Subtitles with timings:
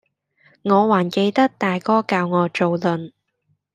[0.63, 3.11] 我還記得大哥教我做論，